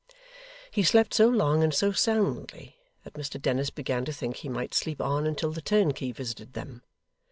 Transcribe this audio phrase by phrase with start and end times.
[0.71, 4.73] He slept so long and so soundly, that Mr Dennis began to think he might
[4.73, 6.81] sleep on until the turnkey visited them.